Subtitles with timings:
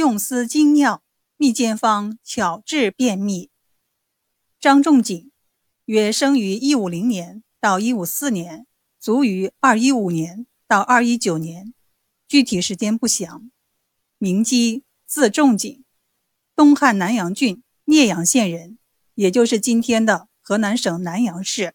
[0.00, 1.02] 用丝精妙，
[1.36, 3.50] 秘煎方巧治便秘。
[4.58, 5.30] 张仲景，
[5.84, 8.66] 约生于一五零年到一五四年，
[8.98, 11.74] 卒于二一五年到二一九年，
[12.26, 13.50] 具体时间不详。
[14.16, 15.84] 名基，字仲景，
[16.56, 18.78] 东汉南阳郡聂阳县人，
[19.16, 21.74] 也就是今天的河南省南阳市。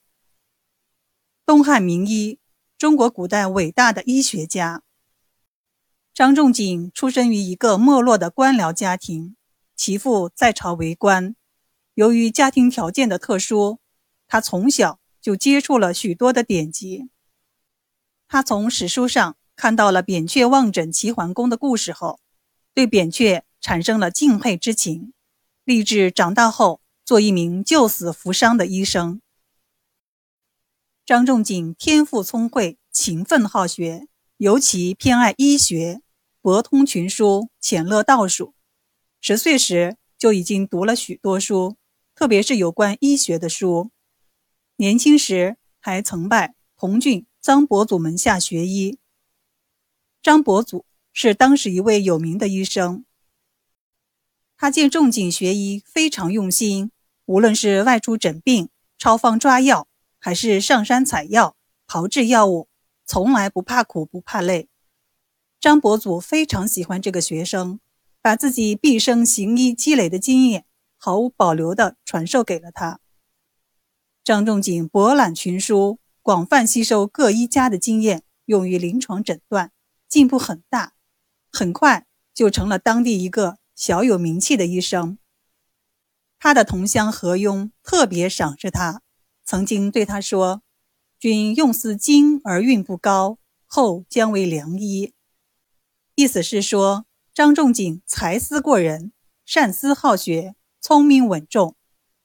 [1.46, 2.40] 东汉名医，
[2.76, 4.82] 中国古代伟大的医学家。
[6.16, 9.36] 张仲景出生于一个没落的官僚家庭，
[9.76, 11.36] 其父在朝为官。
[11.94, 13.80] 由于家庭条件的特殊，
[14.26, 17.10] 他从小就接触了许多的典籍。
[18.30, 22.22] 他从史书上看到了扁鹊望诊齐桓公的故事后，
[22.74, 25.12] 对扁鹊产生了敬佩之情，
[25.66, 29.20] 立志长大后做一名救死扶伤的医生。
[31.06, 34.08] 张仲景天赋聪慧，勤奋好学，
[34.38, 36.00] 尤其偏爱医学。
[36.46, 38.54] 博通群书，浅乐道术。
[39.20, 41.76] 十岁时就已经读了许多书，
[42.14, 43.90] 特别是有关医学的书。
[44.76, 49.00] 年轻时还曾拜同郡张伯祖门下学医。
[50.22, 53.06] 张伯祖是当时一位有名的医生。
[54.56, 56.92] 他见仲景学医非常用心，
[57.26, 58.70] 无论是外出诊病、
[59.00, 59.88] 抄方抓药，
[60.20, 61.56] 还是上山采药、
[61.88, 62.70] 炮制药物，
[63.04, 64.70] 从来不怕苦不怕累。
[65.66, 67.80] 张伯祖非常喜欢这个学生，
[68.22, 73.00] 把自己毕生行医积累的经验毫无保留地传授给了他。
[74.24, 79.72] 张仲景博览群书，广泛吸收各医家的经验，用于临床诊断，
[80.08, 80.94] 进步很大，
[81.52, 85.18] 很快就成了当地一个小有名气的医生。
[86.38, 89.02] 他的同乡何庸特别赏识他，
[89.44, 90.62] 曾经对他说
[91.18, 95.14] ：“君用似精而运不高，后将为良医。”
[96.16, 99.12] 意思是说，张仲景才思过人，
[99.46, 101.76] 善思好学，聪明稳重，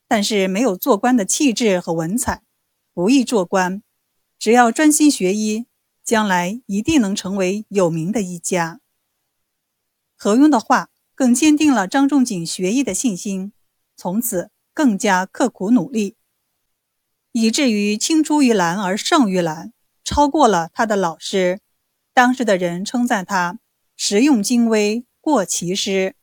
[0.06, 2.42] 但是没有做官的气质和文采，
[2.94, 3.82] 不易做官。
[4.38, 5.66] 只要专心学医，
[6.04, 8.80] 将来一定能成为有名的医家。
[10.16, 13.52] 何庸的话更坚定了张仲景学医的信心，
[13.96, 16.14] 从此更加刻苦努力，
[17.32, 19.72] 以至于青出于蓝而胜于蓝，
[20.04, 21.58] 超过了他的老师。
[22.14, 23.58] 当时的人称赞他。
[24.02, 26.16] 实用精微，过其师。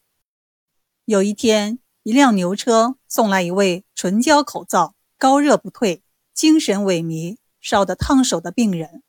[1.05, 6.01] 有一天，一辆牛车送来一位唇焦口燥、高热不退、
[6.33, 9.03] 精神萎靡、烧得烫手的病人。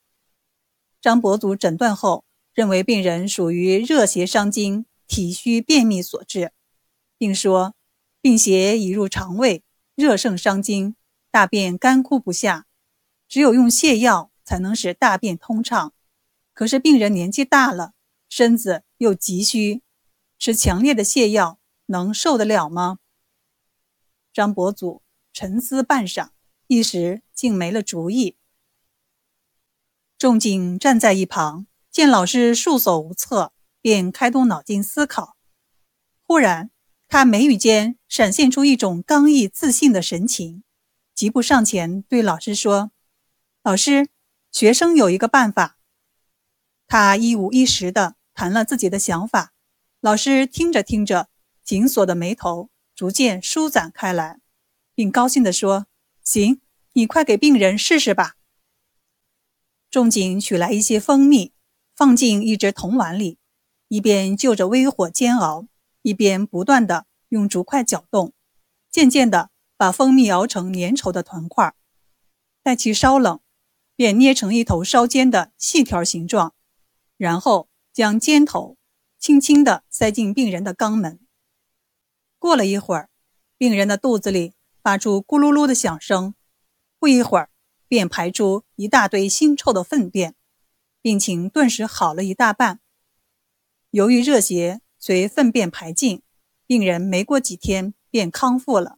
[1.01, 6.51] 张伯祖诊断后，认为病人属于热邪伤津、体虚便秘所致，
[7.17, 7.73] 并说
[8.21, 9.63] 病邪已入肠胃，
[9.95, 10.95] 热盛伤津，
[11.31, 12.67] 大便干枯不下，
[13.27, 15.91] 只有用泻药才能使大便通畅。
[16.53, 17.93] 可是病人年纪大了。
[18.29, 19.81] 身子又急需，
[20.37, 22.99] 吃强烈的泻药能受得了吗？
[24.31, 25.01] 张伯祖
[25.33, 26.29] 沉思半晌，
[26.67, 28.37] 一时竟没了主意。
[30.17, 33.51] 仲景站在一旁，见老师束手无策，
[33.81, 35.35] 便开动脑筋思考。
[36.21, 36.69] 忽然，
[37.07, 40.63] 他眉宇间闪现出一种刚毅自信的神情，
[41.15, 42.91] 急步上前对老师说
[43.63, 44.09] ：“老师，
[44.51, 45.79] 学生有一个办法。”
[46.87, 48.18] 他一五一十的。
[48.39, 49.51] 谈了自己的想法，
[49.99, 51.27] 老师听着听着，
[51.61, 54.39] 紧锁的眉头逐渐舒展开来，
[54.95, 55.87] 并高兴地说
[56.23, 56.61] ：“行，
[56.93, 58.35] 你快给病人试试吧。”
[59.91, 61.51] 仲景取来一些蜂蜜，
[61.93, 63.39] 放进一只铜碗里，
[63.89, 65.67] 一边就着微火煎熬，
[66.01, 68.31] 一边不断地用竹筷搅动，
[68.89, 71.73] 渐渐地把蜂蜜熬成粘稠的团块，
[72.63, 73.41] 待其稍冷，
[73.97, 76.53] 便捏成一头稍尖的细条形状，
[77.17, 77.67] 然后。
[77.99, 78.77] 将尖头
[79.17, 81.19] 轻轻地塞进病人的肛门。
[82.37, 83.09] 过了一会儿，
[83.57, 86.33] 病人的肚子里发出咕噜噜的响声，
[86.97, 87.49] 不一会儿
[87.89, 90.33] 便排出一大堆腥臭的粪便，
[91.01, 92.79] 病情顿时好了一大半。
[93.89, 96.21] 由于热邪随粪便排尽，
[96.65, 98.97] 病人没过几天便康复了。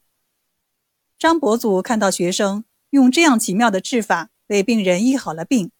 [1.17, 5.71] 张伯祖看到学生用这样奇妙的治法为病人医好了病，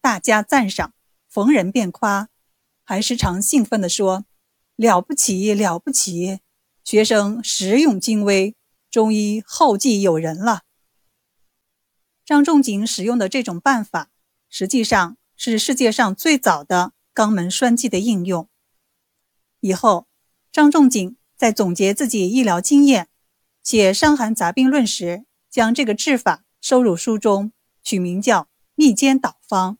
[0.00, 0.94] 大加赞赏，
[1.28, 2.28] 逢人便夸。
[2.88, 4.24] 还时常兴奋地说
[4.74, 6.40] ：“了不起，了不起！
[6.82, 8.56] 学生实用精微，
[8.90, 10.62] 中医后继有人了。”
[12.24, 14.08] 张仲景使用的这种办法，
[14.48, 18.48] 实际上是世界上最早的肛门栓剂的应用。
[19.60, 20.06] 以后，
[20.50, 23.08] 张仲景在总结自己医疗经验、
[23.62, 27.52] 写《伤寒杂病论》时，将这个治法收入书中，
[27.82, 28.44] 取名叫
[28.74, 29.74] 《密煎导方》。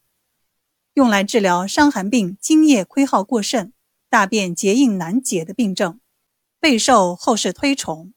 [0.98, 3.72] 用来治疗伤寒病津液亏耗过甚，
[4.10, 6.00] 大便结硬难解的病症，
[6.58, 8.12] 备受后世推崇。